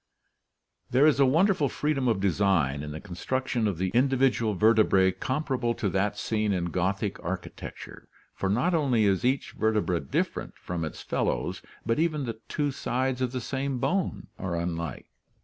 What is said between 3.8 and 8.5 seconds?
individual vertebrae comparable to that seen in Gothic archi tecture, for